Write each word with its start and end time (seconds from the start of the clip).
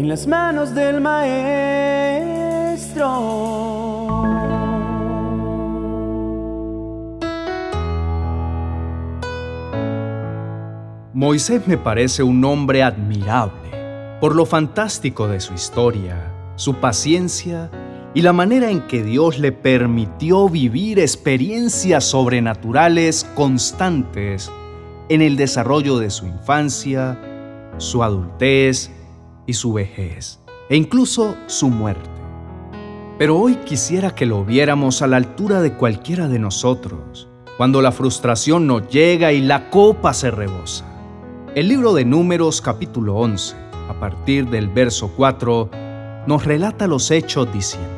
en 0.00 0.08
las 0.08 0.26
manos 0.26 0.74
del 0.74 0.98
Maestro. 1.02 1.50
Moisés 11.12 11.66
me 11.66 11.76
parece 11.76 12.22
un 12.22 12.42
hombre 12.46 12.82
admirable 12.82 13.52
por 14.22 14.34
lo 14.34 14.46
fantástico 14.46 15.28
de 15.28 15.38
su 15.38 15.52
historia, 15.52 16.32
su 16.56 16.76
paciencia 16.76 17.70
y 18.14 18.22
la 18.22 18.32
manera 18.32 18.70
en 18.70 18.80
que 18.86 19.02
Dios 19.02 19.38
le 19.38 19.52
permitió 19.52 20.48
vivir 20.48 20.98
experiencias 20.98 22.04
sobrenaturales 22.04 23.24
constantes 23.34 24.50
en 25.10 25.20
el 25.20 25.36
desarrollo 25.36 25.98
de 25.98 26.08
su 26.08 26.24
infancia, 26.24 27.18
su 27.76 28.02
adultez 28.02 28.90
y 29.50 29.52
su 29.52 29.72
vejez, 29.72 30.40
e 30.68 30.76
incluso 30.76 31.36
su 31.46 31.68
muerte. 31.68 32.08
Pero 33.18 33.36
hoy 33.36 33.56
quisiera 33.56 34.14
que 34.14 34.24
lo 34.24 34.44
viéramos 34.44 35.02
a 35.02 35.08
la 35.08 35.16
altura 35.16 35.60
de 35.60 35.74
cualquiera 35.74 36.28
de 36.28 36.38
nosotros, 36.38 37.28
cuando 37.56 37.82
la 37.82 37.90
frustración 37.90 38.68
nos 38.68 38.88
llega 38.88 39.32
y 39.32 39.40
la 39.40 39.68
copa 39.68 40.14
se 40.14 40.30
rebosa. 40.30 40.86
El 41.56 41.68
libro 41.68 41.92
de 41.94 42.04
Números 42.04 42.60
capítulo 42.60 43.16
11, 43.16 43.56
a 43.88 43.98
partir 43.98 44.48
del 44.48 44.68
verso 44.68 45.12
4, 45.16 45.68
nos 46.28 46.44
relata 46.44 46.86
los 46.86 47.10
hechos 47.10 47.52
diciendo, 47.52 47.88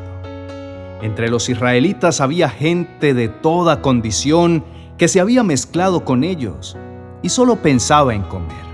Entre 1.02 1.28
los 1.28 1.50
israelitas 1.50 2.22
había 2.22 2.48
gente 2.48 3.12
de 3.12 3.28
toda 3.28 3.82
condición 3.82 4.64
que 4.96 5.06
se 5.06 5.20
había 5.20 5.42
mezclado 5.42 6.04
con 6.04 6.24
ellos 6.24 6.78
y 7.20 7.28
solo 7.28 7.56
pensaba 7.56 8.14
en 8.14 8.22
comer. 8.22 8.71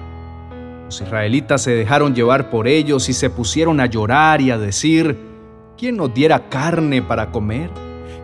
Los 0.89 1.03
israelitas 1.03 1.61
se 1.61 1.73
dejaron 1.73 2.15
llevar 2.15 2.49
por 2.49 2.67
ellos 2.67 3.11
y 3.11 3.13
se 3.13 3.29
pusieron 3.29 3.79
a 3.79 3.85
llorar 3.85 4.41
y 4.41 4.51
a 4.51 4.57
decir, 4.57 5.19
¿quién 5.77 5.99
nos 5.99 6.15
diera 6.15 6.49
carne 6.49 7.03
para 7.03 7.31
comer? 7.31 7.69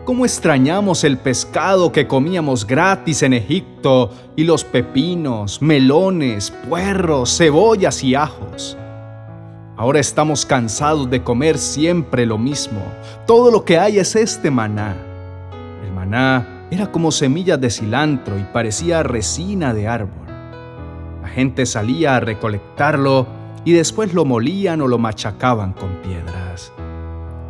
¿Cómo 0.03 0.25
extrañamos 0.25 1.03
el 1.03 1.19
pescado 1.19 1.91
que 1.91 2.07
comíamos 2.07 2.65
gratis 2.65 3.21
en 3.21 3.33
Egipto 3.33 4.09
y 4.35 4.45
los 4.45 4.63
pepinos, 4.63 5.61
melones, 5.61 6.49
puerros, 6.67 7.37
cebollas 7.37 8.03
y 8.03 8.15
ajos? 8.15 8.75
Ahora 9.77 9.99
estamos 9.99 10.43
cansados 10.43 11.07
de 11.11 11.21
comer 11.21 11.59
siempre 11.59 12.25
lo 12.25 12.39
mismo. 12.39 12.81
Todo 13.27 13.51
lo 13.51 13.63
que 13.63 13.77
hay 13.77 13.99
es 13.99 14.15
este 14.15 14.49
maná. 14.49 14.95
El 15.85 15.91
maná 15.91 16.65
era 16.71 16.91
como 16.91 17.11
semillas 17.11 17.61
de 17.61 17.69
cilantro 17.69 18.39
y 18.39 18.43
parecía 18.45 19.03
resina 19.03 19.71
de 19.71 19.87
árbol. 19.87 20.24
La 21.25 21.31
gente 21.31 21.65
salía 21.65 22.17
a 22.17 22.19
recolectarlo 22.19 23.25
y 23.65 23.73
después 23.73 24.13
lo 24.13 24.25
molían 24.25 24.79
o 24.81 24.87
lo 24.87 24.99
machacaban 24.99 25.73
con 25.73 25.95
piedras. 26.03 26.71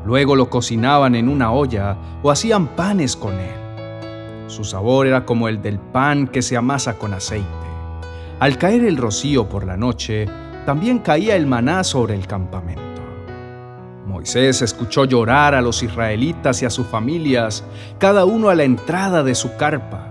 Luego 0.05 0.37
lo 0.37 0.49
cocinaban 0.49 1.13
en 1.13 1.27
una 1.27 1.51
olla 1.51 1.97
o 2.23 2.31
hacían 2.31 2.67
panes 2.69 3.17
con 3.17 3.33
él. 3.33 4.47
Su 4.47 4.63
sabor 4.63 5.07
era 5.07 5.25
como 5.25 5.49
el 5.49 5.61
del 5.61 5.77
pan 5.77 6.27
que 6.27 6.41
se 6.41 6.55
amasa 6.55 6.97
con 6.97 7.13
aceite. 7.13 7.45
Al 8.39 8.57
caer 8.57 8.85
el 8.85 8.95
rocío 8.95 9.49
por 9.49 9.65
la 9.65 9.75
noche, 9.75 10.25
también 10.65 10.99
caía 10.99 11.35
el 11.35 11.45
maná 11.45 11.83
sobre 11.83 12.15
el 12.15 12.27
campamento. 12.27 12.81
Moisés 14.07 14.61
escuchó 14.61 15.03
llorar 15.03 15.53
a 15.53 15.61
los 15.61 15.83
israelitas 15.83 16.61
y 16.61 16.65
a 16.65 16.69
sus 16.69 16.87
familias, 16.87 17.65
cada 17.97 18.23
uno 18.23 18.47
a 18.47 18.55
la 18.55 18.63
entrada 18.63 19.21
de 19.21 19.35
su 19.35 19.57
carpa. 19.57 20.07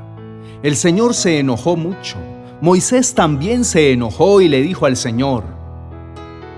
El 0.62 0.76
Señor 0.76 1.14
se 1.14 1.38
enojó 1.38 1.76
mucho 1.76 2.18
Moisés 2.64 3.14
también 3.14 3.62
se 3.62 3.92
enojó 3.92 4.40
y 4.40 4.48
le 4.48 4.62
dijo 4.62 4.86
al 4.86 4.96
Señor, 4.96 5.44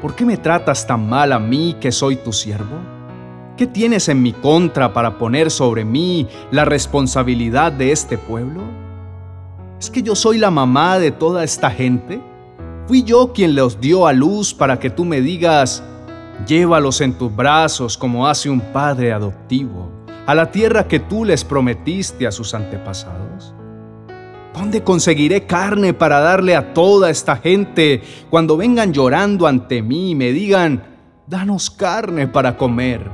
¿por 0.00 0.14
qué 0.14 0.24
me 0.24 0.36
tratas 0.36 0.86
tan 0.86 1.08
mal 1.08 1.32
a 1.32 1.40
mí 1.40 1.74
que 1.80 1.90
soy 1.90 2.14
tu 2.14 2.32
siervo? 2.32 2.76
¿Qué 3.56 3.66
tienes 3.66 4.08
en 4.08 4.22
mi 4.22 4.32
contra 4.32 4.92
para 4.92 5.18
poner 5.18 5.50
sobre 5.50 5.84
mí 5.84 6.28
la 6.52 6.64
responsabilidad 6.64 7.72
de 7.72 7.90
este 7.90 8.18
pueblo? 8.18 8.62
¿Es 9.80 9.90
que 9.90 10.00
yo 10.00 10.14
soy 10.14 10.38
la 10.38 10.52
mamá 10.52 11.00
de 11.00 11.10
toda 11.10 11.42
esta 11.42 11.72
gente? 11.72 12.20
¿Fui 12.86 13.02
yo 13.02 13.32
quien 13.32 13.56
los 13.56 13.80
dio 13.80 14.06
a 14.06 14.12
luz 14.12 14.54
para 14.54 14.78
que 14.78 14.90
tú 14.90 15.04
me 15.04 15.20
digas, 15.20 15.82
llévalos 16.46 17.00
en 17.00 17.18
tus 17.18 17.34
brazos 17.34 17.98
como 17.98 18.28
hace 18.28 18.48
un 18.48 18.60
padre 18.60 19.12
adoptivo, 19.12 19.90
a 20.24 20.36
la 20.36 20.52
tierra 20.52 20.86
que 20.86 21.00
tú 21.00 21.24
les 21.24 21.42
prometiste 21.42 22.28
a 22.28 22.30
sus 22.30 22.54
antepasados? 22.54 23.56
¿Dónde 24.56 24.82
conseguiré 24.82 25.44
carne 25.44 25.92
para 25.92 26.18
darle 26.20 26.56
a 26.56 26.72
toda 26.72 27.10
esta 27.10 27.36
gente 27.36 28.00
cuando 28.30 28.56
vengan 28.56 28.90
llorando 28.90 29.46
ante 29.46 29.82
mí 29.82 30.12
y 30.12 30.14
me 30.14 30.32
digan, 30.32 30.82
danos 31.26 31.68
carne 31.68 32.26
para 32.26 32.56
comer? 32.56 33.10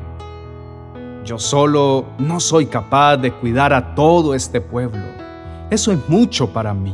Yo 1.25 1.41
solo 1.41 2.07
no 2.19 2.39
soy 2.39 2.67
capaz 2.67 3.17
de 3.17 3.33
cuidar 3.33 3.73
a 3.73 3.97
todo 3.97 4.37
este 4.37 4.61
pueblo. 4.61 5.03
Eso 5.69 5.91
es 5.91 5.99
mucho 6.09 6.53
para 6.53 6.75
mí. 6.75 6.93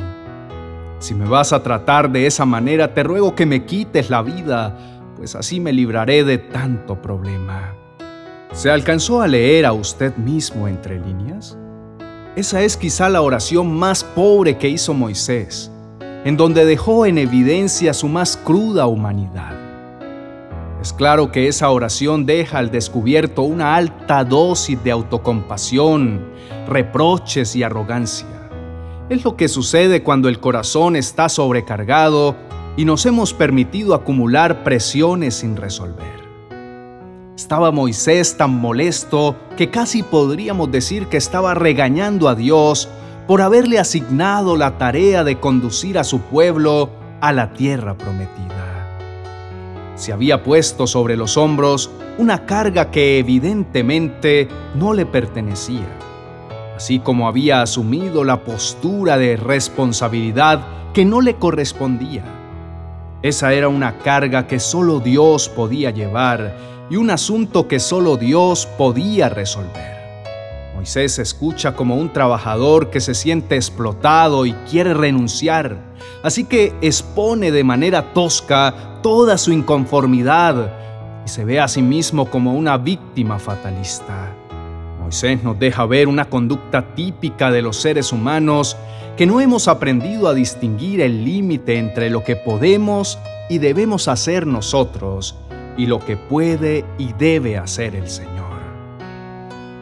Si 0.99 1.15
me 1.15 1.29
vas 1.29 1.53
a 1.53 1.63
tratar 1.63 2.11
de 2.11 2.27
esa 2.27 2.47
manera, 2.47 2.95
te 2.95 3.03
ruego 3.03 3.35
que 3.35 3.45
me 3.45 3.67
quites 3.67 4.09
la 4.09 4.23
vida, 4.23 4.79
pues 5.15 5.35
así 5.35 5.61
me 5.61 5.75
libraré 5.75 6.25
de 6.25 6.39
tanto 6.39 7.03
problema. 7.03 7.75
¿Se 8.53 8.71
alcanzó 8.71 9.21
a 9.21 9.29
leer 9.29 9.67
a 9.67 9.75
usted 9.75 10.17
mismo 10.17 10.67
entre 10.69 10.99
líneas? 10.99 11.59
Esa 12.39 12.63
es 12.63 12.77
quizá 12.77 13.09
la 13.09 13.21
oración 13.21 13.77
más 13.77 14.05
pobre 14.05 14.59
que 14.59 14.69
hizo 14.69 14.95
Moisés, 14.95 15.73
en 16.25 16.37
donde 16.37 16.65
dejó 16.65 17.05
en 17.05 17.19
evidencia 17.19 17.93
su 17.93 18.07
más 18.07 18.37
cruda 18.37 18.87
humanidad. 18.87 19.57
Es 20.81 20.93
claro 20.93 21.33
que 21.33 21.49
esa 21.49 21.69
oración 21.69 22.27
deja 22.27 22.59
al 22.59 22.71
descubierto 22.71 23.43
una 23.43 23.75
alta 23.75 24.23
dosis 24.23 24.81
de 24.85 24.93
autocompasión, 24.93 26.29
reproches 26.69 27.57
y 27.57 27.65
arrogancia. 27.65 28.49
Es 29.09 29.25
lo 29.25 29.37
que 29.37 29.49
sucede 29.49 30.05
cuando 30.05 30.29
el 30.29 30.39
corazón 30.39 30.95
está 30.95 31.29
sobrecargado 31.29 32.37
y 32.77 32.85
nos 32.85 33.05
hemos 33.05 33.35
permitido 33.35 33.95
acumular 33.95 34.63
presiones 34.63 35.35
sin 35.35 35.57
resolver. 35.57 36.28
Estaba 37.39 37.71
Moisés 37.71 38.37
tan 38.37 38.51
molesto 38.51 39.37
que 39.57 39.71
casi 39.71 40.03
podríamos 40.03 40.73
decir 40.73 41.07
que 41.07 41.19
estaba 41.19 41.55
regañando 41.55 42.29
a 42.29 42.35
Dios 42.35 42.89
por 43.29 43.43
haberle 43.43 43.79
asignado 43.79 44.57
la 44.57 44.77
tarea 44.77 45.23
de 45.23 45.39
conducir 45.39 45.99
a 45.99 46.05
su 46.05 46.19
pueblo 46.19 46.91
a 47.21 47.33
la 47.33 47.53
tierra 47.53 47.97
prometida. 47.97 48.89
Se 49.95 50.13
había 50.13 50.43
puesto 50.43 50.89
sobre 50.89 51.17
los 51.17 51.37
hombros 51.37 51.93
una 52.19 52.45
carga 52.45 52.91
que 52.91 53.21
evidentemente 53.21 54.49
no 54.75 54.93
le 54.93 55.07
pertenecía, 55.07 55.87
así 56.75 56.99
como 56.99 57.29
había 57.29 57.63
asumido 57.63 58.25
la 58.25 58.43
postura 58.43 59.17
de 59.17 59.37
responsabilidad 59.37 60.67
que 60.93 61.05
no 61.05 61.21
le 61.21 61.37
correspondía. 61.37 62.25
Esa 63.23 63.53
era 63.53 63.69
una 63.69 63.99
carga 63.99 64.49
que 64.49 64.59
solo 64.59 64.99
Dios 64.99 65.49
podía 65.49 65.93
llevar 65.93 66.78
y 66.91 66.97
un 66.97 67.11
asunto 67.11 67.69
que 67.69 67.81
solo 67.81 68.17
Dios 68.17 68.67
podía 68.79 69.29
resolver. 69.29 69.99
Moisés 70.75 71.19
escucha 71.19 71.75
como 71.75 71.97
un 71.97 72.13
trabajador 72.13 72.91
que 72.91 73.01
se 73.01 73.15
siente 73.15 73.57
explotado 73.57 74.47
y 74.47 74.53
quiere 74.71 74.95
renunciar, 74.95 75.77
así 76.23 76.45
que 76.45 76.73
expone 76.81 77.51
de 77.51 77.65
manera 77.65 78.15
tosca 78.15 79.01
toda 79.03 79.39
su 79.39 79.53
inconformidad 79.53 80.73
y 81.27 81.29
se 81.29 81.45
ve 81.45 81.59
a 81.59 81.69
sí 81.69 81.83
mismo 81.83 82.31
como 82.31 82.55
una 82.55 82.79
víctima 82.79 83.39
fatalista. 83.39 84.33
Moisés 85.01 85.43
nos 85.43 85.59
deja 85.59 85.85
ver 85.85 86.07
una 86.07 86.27
conducta 86.27 86.95
típica 86.95 87.51
de 87.51 87.63
los 87.63 87.77
seres 87.77 88.13
humanos 88.13 88.77
que 89.17 89.27
no 89.27 89.41
hemos 89.41 89.67
aprendido 89.67 90.29
a 90.29 90.35
distinguir 90.35 91.01
el 91.01 91.25
límite 91.25 91.79
entre 91.79 92.09
lo 92.09 92.23
que 92.23 92.37
podemos 92.37 93.19
y 93.49 93.59
debemos 93.59 94.07
hacer 94.07 94.47
nosotros 94.47 95.35
y 95.79 95.87
lo 95.87 96.01
que 96.01 96.19
puede 96.19 96.85
y 96.99 97.15
debe 97.15 97.57
hacer 97.57 97.95
el 97.95 98.09
Señor. 98.09 98.49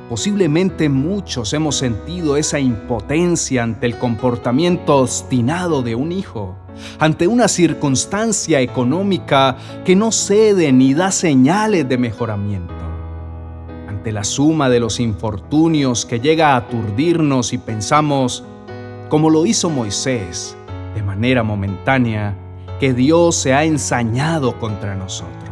Posiblemente 0.09 0.88
muchos 0.88 1.53
hemos 1.53 1.76
sentido 1.76 2.37
esa 2.37 2.61
impotencia 2.61 3.65
ante 3.65 3.87
el 3.87 3.99
comportamiento 3.99 4.99
obstinado 4.99 5.82
de 5.82 5.97
un 5.97 6.12
hijo, 6.12 6.55
ante 7.00 7.26
una 7.26 7.49
circunstancia 7.49 8.61
económica 8.61 9.56
que 9.85 9.97
no 9.97 10.12
cede 10.12 10.70
ni 10.73 10.94
da 10.94 11.11
señales 11.11 11.88
de 11.88 11.99
mejoramiento, 11.99 12.73
ante 13.88 14.12
la 14.12 14.23
suma 14.23 14.69
de 14.69 14.79
los 14.79 15.00
infortunios 15.00 16.06
que 16.06 16.20
llega 16.20 16.53
a 16.53 16.56
aturdirnos 16.56 17.53
y 17.53 17.59
pensamos, 17.59 18.44
como 19.09 19.29
lo 19.29 19.44
hizo 19.44 19.70
Moisés, 19.70 20.56
de 20.94 21.03
manera 21.03 21.43
momentánea, 21.43 22.37
que 22.79 22.93
Dios 22.93 23.35
se 23.35 23.55
ha 23.55 23.65
ensañado 23.65 24.56
contra 24.61 24.94
nosotros. 24.94 25.45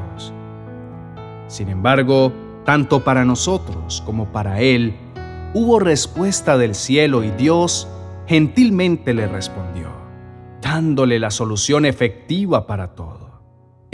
Sin 1.46 1.69
embargo, 1.69 2.32
tanto 2.64 3.05
para 3.05 3.25
nosotros 3.25 4.02
como 4.06 4.32
para 4.32 4.61
él, 4.61 4.96
hubo 5.52 5.79
respuesta 5.79 6.56
del 6.56 6.75
cielo 6.75 7.23
y 7.23 7.31
Dios 7.31 7.87
gentilmente 8.26 9.12
le 9.12 9.26
respondió, 9.26 9.88
dándole 10.62 11.19
la 11.19 11.31
solución 11.31 11.85
efectiva 11.85 12.67
para 12.67 12.94
todo. 12.94 13.43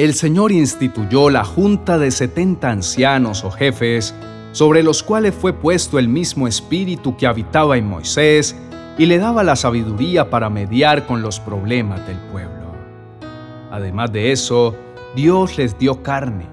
el 0.05 0.15
Señor 0.15 0.51
instituyó 0.51 1.29
la 1.29 1.45
junta 1.45 1.99
de 1.99 2.11
setenta 2.11 2.71
ancianos 2.71 3.45
o 3.45 3.51
jefes, 3.51 4.15
sobre 4.53 4.83
los 4.83 5.03
cuales 5.03 5.35
fue 5.35 5.53
puesto 5.53 5.99
el 5.99 6.09
mismo 6.09 6.49
espíritu 6.49 7.19
que 7.19 7.27
habitaba 7.27 7.77
en 7.77 7.87
Moisés 7.87 8.57
y 8.97 9.05
le 9.05 9.19
daba 9.19 9.45
la 9.45 9.57
sabiduría 9.57 10.31
para 10.31 10.49
mediar 10.49 11.07
con 11.07 11.21
los 11.21 11.39
problemas 11.39 12.07
del 12.07 12.17
pueblo. 12.33 12.73
Además 13.71 14.11
de 14.11 14.33
eso, 14.33 14.75
Dios 15.15 15.59
les 15.59 15.79
dio 15.79 16.03
carne, 16.03 16.47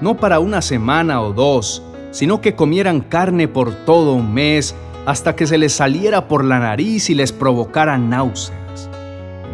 no 0.00 0.16
para 0.16 0.38
una 0.38 0.62
semana 0.62 1.20
o 1.22 1.32
dos, 1.32 1.82
sino 2.10 2.40
que 2.40 2.54
comieran 2.54 3.00
carne 3.00 3.48
por 3.48 3.74
todo 3.84 4.12
un 4.14 4.32
mes 4.32 4.74
hasta 5.06 5.36
que 5.36 5.46
se 5.46 5.58
les 5.58 5.72
saliera 5.72 6.28
por 6.28 6.44
la 6.44 6.58
nariz 6.58 7.10
y 7.10 7.14
les 7.14 7.32
provocara 7.32 7.98
náuseas 7.98 8.56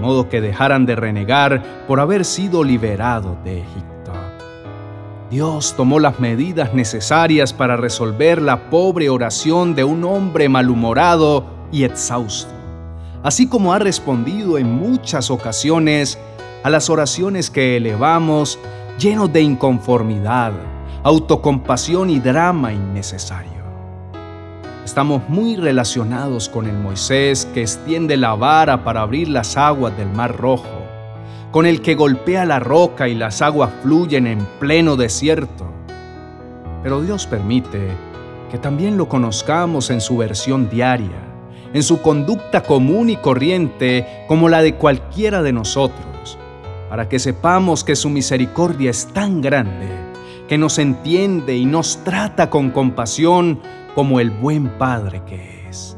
modo 0.02 0.28
que 0.28 0.40
dejaran 0.42 0.84
de 0.84 0.96
renegar 0.96 1.86
por 1.86 2.00
haber 2.00 2.26
sido 2.26 2.64
liberados 2.64 3.42
de 3.44 3.60
Egipto. 3.60 4.12
Dios 5.30 5.74
tomó 5.76 5.98
las 5.98 6.20
medidas 6.20 6.74
necesarias 6.74 7.54
para 7.54 7.78
resolver 7.78 8.42
la 8.42 8.68
pobre 8.68 9.08
oración 9.08 9.74
de 9.74 9.84
un 9.84 10.04
hombre 10.04 10.50
malhumorado 10.50 11.46
y 11.70 11.84
exhausto, 11.84 12.52
así 13.22 13.48
como 13.48 13.72
ha 13.72 13.78
respondido 13.78 14.58
en 14.58 14.70
muchas 14.70 15.30
ocasiones 15.30 16.18
a 16.64 16.68
las 16.68 16.90
oraciones 16.90 17.48
que 17.48 17.78
elevamos 17.78 18.58
llenos 18.98 19.32
de 19.32 19.42
inconformidad, 19.42 20.52
autocompasión 21.02 22.10
y 22.10 22.20
drama 22.20 22.72
innecesario. 22.72 23.62
Estamos 24.84 25.28
muy 25.28 25.56
relacionados 25.56 26.48
con 26.48 26.66
el 26.66 26.76
Moisés 26.76 27.48
que 27.54 27.62
extiende 27.62 28.16
la 28.16 28.34
vara 28.34 28.84
para 28.84 29.02
abrir 29.02 29.28
las 29.28 29.56
aguas 29.56 29.96
del 29.96 30.10
Mar 30.10 30.36
Rojo, 30.36 30.82
con 31.50 31.66
el 31.66 31.80
que 31.82 31.94
golpea 31.94 32.44
la 32.44 32.60
roca 32.60 33.08
y 33.08 33.14
las 33.14 33.42
aguas 33.42 33.70
fluyen 33.82 34.26
en 34.26 34.46
pleno 34.58 34.96
desierto. 34.96 35.66
Pero 36.82 37.00
Dios 37.00 37.26
permite 37.26 37.88
que 38.50 38.58
también 38.58 38.96
lo 38.96 39.08
conozcamos 39.08 39.90
en 39.90 40.00
su 40.00 40.16
versión 40.16 40.68
diaria, 40.68 41.32
en 41.72 41.82
su 41.82 42.02
conducta 42.02 42.62
común 42.62 43.08
y 43.08 43.16
corriente 43.16 44.24
como 44.28 44.48
la 44.48 44.62
de 44.62 44.74
cualquiera 44.74 45.42
de 45.42 45.52
nosotros, 45.52 46.11
para 46.92 47.08
que 47.08 47.18
sepamos 47.18 47.84
que 47.84 47.96
su 47.96 48.10
misericordia 48.10 48.90
es 48.90 49.06
tan 49.06 49.40
grande 49.40 49.88
que 50.46 50.58
nos 50.58 50.78
entiende 50.78 51.56
y 51.56 51.64
nos 51.64 52.04
trata 52.04 52.50
con 52.50 52.68
compasión 52.68 53.60
como 53.94 54.20
el 54.20 54.30
buen 54.30 54.68
padre 54.76 55.22
que 55.26 55.66
es. 55.70 55.96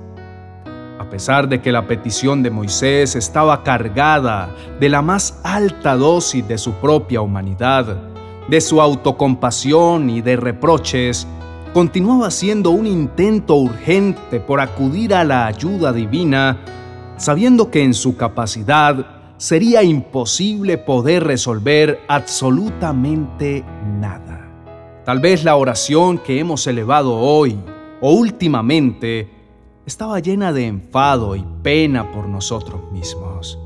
A 1.00 1.10
pesar 1.10 1.48
de 1.48 1.60
que 1.60 1.72
la 1.72 1.88
petición 1.88 2.44
de 2.44 2.50
Moisés 2.50 3.16
estaba 3.16 3.64
cargada 3.64 4.54
de 4.78 4.88
la 4.88 5.02
más 5.02 5.40
alta 5.42 5.96
dosis 5.96 6.46
de 6.46 6.58
su 6.58 6.74
propia 6.74 7.22
humanidad, 7.22 7.96
de 8.48 8.60
su 8.60 8.80
autocompasión 8.80 10.08
y 10.08 10.22
de 10.22 10.36
reproches, 10.36 11.26
continuaba 11.72 12.30
siendo 12.30 12.70
un 12.70 12.86
intento 12.86 13.56
urgente 13.56 14.38
por 14.38 14.60
acudir 14.60 15.12
a 15.12 15.24
la 15.24 15.46
ayuda 15.46 15.92
divina, 15.92 16.58
sabiendo 17.16 17.68
que 17.68 17.82
en 17.82 17.94
su 17.94 18.16
capacidad 18.16 19.13
sería 19.36 19.82
imposible 19.82 20.78
poder 20.78 21.24
resolver 21.24 22.00
absolutamente 22.08 23.64
nada. 24.00 24.48
Tal 25.04 25.20
vez 25.20 25.44
la 25.44 25.56
oración 25.56 26.18
que 26.18 26.38
hemos 26.38 26.66
elevado 26.66 27.18
hoy 27.18 27.58
o 28.00 28.12
últimamente 28.12 29.30
estaba 29.86 30.18
llena 30.20 30.52
de 30.52 30.66
enfado 30.66 31.36
y 31.36 31.44
pena 31.62 32.10
por 32.10 32.26
nosotros 32.28 32.90
mismos. 32.90 33.58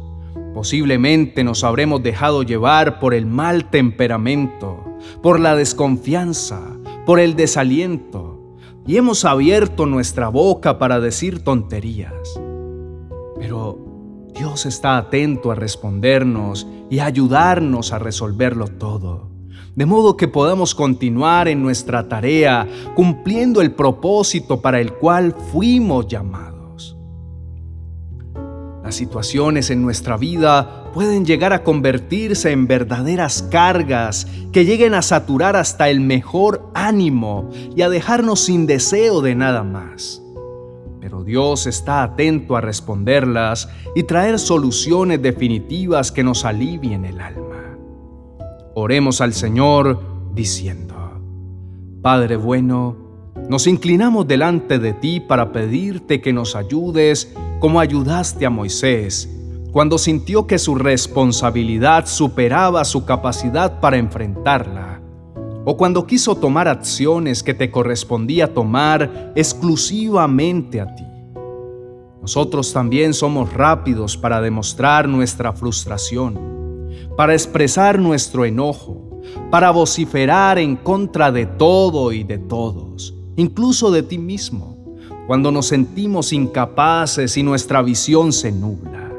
Posiblemente 0.54 1.44
nos 1.44 1.62
habremos 1.62 2.02
dejado 2.02 2.42
llevar 2.42 2.98
por 2.98 3.14
el 3.14 3.26
mal 3.26 3.70
temperamento, 3.70 4.84
por 5.22 5.38
la 5.38 5.54
desconfianza, 5.54 6.60
por 7.06 7.20
el 7.20 7.36
desaliento, 7.36 8.40
y 8.84 8.96
hemos 8.96 9.24
abierto 9.24 9.86
nuestra 9.86 10.28
boca 10.28 10.78
para 10.78 10.98
decir 10.98 11.44
tonterías. 11.44 12.40
Pero 13.38 13.78
Dios 14.34 14.66
está 14.66 14.96
atento 14.96 15.50
a 15.50 15.54
respondernos 15.54 16.66
y 16.90 16.98
a 16.98 17.06
ayudarnos 17.06 17.92
a 17.92 17.98
resolverlo 17.98 18.68
todo 18.68 19.28
de 19.78 19.86
modo 19.86 20.16
que 20.16 20.26
podamos 20.26 20.74
continuar 20.74 21.46
en 21.46 21.62
nuestra 21.62 22.08
tarea 22.08 22.66
cumpliendo 22.96 23.60
el 23.60 23.70
propósito 23.70 24.60
para 24.60 24.80
el 24.80 24.92
cual 24.94 25.36
fuimos 25.52 26.08
llamados. 26.08 26.96
Las 28.82 28.96
situaciones 28.96 29.70
en 29.70 29.80
nuestra 29.80 30.16
vida 30.16 30.90
pueden 30.92 31.24
llegar 31.24 31.52
a 31.52 31.62
convertirse 31.62 32.50
en 32.50 32.66
verdaderas 32.66 33.42
cargas 33.52 34.26
que 34.50 34.64
lleguen 34.64 34.94
a 34.94 35.02
saturar 35.02 35.54
hasta 35.54 35.90
el 35.90 36.00
mejor 36.00 36.72
ánimo 36.74 37.48
y 37.76 37.82
a 37.82 37.88
dejarnos 37.88 38.40
sin 38.40 38.66
deseo 38.66 39.20
de 39.20 39.36
nada 39.36 39.62
más. 39.62 40.22
Pero 41.08 41.24
Dios 41.24 41.66
está 41.66 42.02
atento 42.02 42.54
a 42.54 42.60
responderlas 42.60 43.70
y 43.94 44.02
traer 44.02 44.38
soluciones 44.38 45.22
definitivas 45.22 46.12
que 46.12 46.22
nos 46.22 46.44
alivien 46.44 47.06
el 47.06 47.18
alma. 47.18 47.78
Oremos 48.74 49.22
al 49.22 49.32
Señor 49.32 50.02
diciendo, 50.34 50.94
Padre 52.02 52.36
bueno, 52.36 53.32
nos 53.48 53.66
inclinamos 53.66 54.28
delante 54.28 54.78
de 54.78 54.92
ti 54.92 55.18
para 55.18 55.50
pedirte 55.50 56.20
que 56.20 56.34
nos 56.34 56.54
ayudes 56.54 57.34
como 57.58 57.80
ayudaste 57.80 58.44
a 58.44 58.50
Moisés 58.50 59.34
cuando 59.72 59.96
sintió 59.96 60.46
que 60.46 60.58
su 60.58 60.74
responsabilidad 60.74 62.04
superaba 62.04 62.84
su 62.84 63.06
capacidad 63.06 63.80
para 63.80 63.96
enfrentarla, 63.96 64.97
o 65.70 65.76
cuando 65.76 66.06
quiso 66.06 66.34
tomar 66.34 66.66
acciones 66.66 67.42
que 67.42 67.52
te 67.52 67.70
correspondía 67.70 68.54
tomar 68.54 69.32
exclusivamente 69.36 70.80
a 70.80 70.94
ti. 70.94 71.04
Nosotros 72.22 72.72
también 72.72 73.12
somos 73.12 73.52
rápidos 73.52 74.16
para 74.16 74.40
demostrar 74.40 75.06
nuestra 75.08 75.52
frustración 75.52 76.58
para 77.18 77.32
expresar 77.32 77.98
nuestro 77.98 78.44
enojo, 78.44 79.20
para 79.50 79.72
vociferar 79.72 80.56
en 80.56 80.76
contra 80.76 81.32
de 81.32 81.46
todo 81.46 82.12
y 82.12 82.22
de 82.22 82.38
todos, 82.38 83.12
incluso 83.34 83.90
de 83.90 84.04
ti 84.04 84.18
mismo, 84.18 84.96
cuando 85.26 85.50
nos 85.50 85.66
sentimos 85.66 86.32
incapaces 86.32 87.36
y 87.36 87.42
nuestra 87.42 87.82
visión 87.82 88.32
se 88.32 88.52
nubla. 88.52 89.10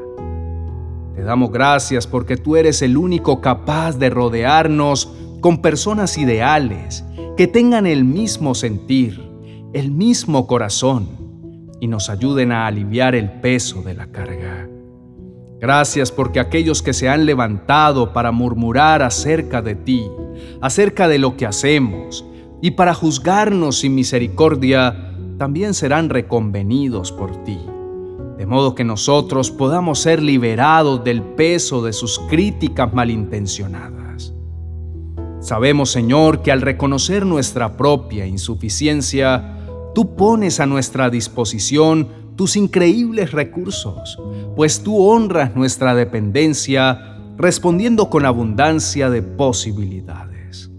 Te 1.14 1.22
damos 1.22 1.52
gracias 1.52 2.06
porque 2.06 2.38
tú 2.38 2.56
eres 2.56 2.80
el 2.80 2.96
único 2.96 3.42
capaz 3.42 3.98
de 3.98 4.08
rodearnos 4.08 5.12
con 5.40 5.62
personas 5.62 6.18
ideales 6.18 7.04
que 7.36 7.46
tengan 7.46 7.86
el 7.86 8.04
mismo 8.04 8.54
sentir, 8.54 9.20
el 9.72 9.90
mismo 9.90 10.46
corazón 10.46 11.08
y 11.80 11.86
nos 11.86 12.10
ayuden 12.10 12.52
a 12.52 12.66
aliviar 12.66 13.14
el 13.14 13.30
peso 13.40 13.82
de 13.82 13.94
la 13.94 14.06
carga. 14.08 14.68
Gracias 15.60 16.10
porque 16.10 16.40
aquellos 16.40 16.82
que 16.82 16.92
se 16.92 17.08
han 17.08 17.26
levantado 17.26 18.12
para 18.12 18.32
murmurar 18.32 19.02
acerca 19.02 19.60
de 19.60 19.74
ti, 19.74 20.06
acerca 20.60 21.08
de 21.08 21.18
lo 21.18 21.36
que 21.36 21.46
hacemos, 21.46 22.24
y 22.62 22.72
para 22.72 22.94
juzgarnos 22.94 23.80
sin 23.80 23.94
misericordia, 23.94 25.14
también 25.38 25.72
serán 25.74 26.10
reconvenidos 26.10 27.12
por 27.12 27.44
ti, 27.44 27.58
de 28.36 28.46
modo 28.46 28.74
que 28.74 28.84
nosotros 28.84 29.50
podamos 29.50 29.98
ser 29.98 30.22
liberados 30.22 31.02
del 31.04 31.22
peso 31.22 31.82
de 31.82 31.92
sus 31.92 32.18
críticas 32.28 32.92
malintencionadas. 32.92 33.99
Sabemos, 35.40 35.90
Señor, 35.90 36.42
que 36.42 36.52
al 36.52 36.60
reconocer 36.60 37.24
nuestra 37.24 37.76
propia 37.76 38.26
insuficiencia, 38.26 39.56
tú 39.94 40.14
pones 40.14 40.60
a 40.60 40.66
nuestra 40.66 41.08
disposición 41.08 42.08
tus 42.36 42.56
increíbles 42.56 43.32
recursos, 43.32 44.18
pues 44.54 44.82
tú 44.82 45.02
honras 45.02 45.56
nuestra 45.56 45.94
dependencia 45.94 47.16
respondiendo 47.36 48.10
con 48.10 48.26
abundancia 48.26 49.08
de 49.08 49.22
posibilidades. 49.22 50.70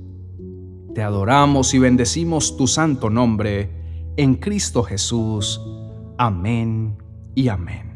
Te 0.93 1.01
adoramos 1.01 1.73
y 1.73 1.79
bendecimos 1.79 2.55
tu 2.55 2.67
santo 2.67 3.09
nombre 3.09 3.69
en 4.17 4.35
Cristo 4.35 4.83
Jesús. 4.83 5.59
Amén 6.17 6.97
y 7.33 7.47
amén. 7.47 7.90